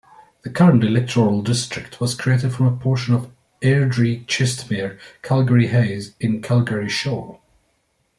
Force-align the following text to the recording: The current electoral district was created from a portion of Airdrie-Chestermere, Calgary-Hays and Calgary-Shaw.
The 0.41 0.49
current 0.49 0.83
electoral 0.83 1.43
district 1.43 2.01
was 2.01 2.15
created 2.15 2.55
from 2.55 2.65
a 2.65 2.75
portion 2.75 3.13
of 3.13 3.29
Airdrie-Chestermere, 3.61 4.97
Calgary-Hays 5.21 6.15
and 6.19 6.43
Calgary-Shaw. 6.43 7.37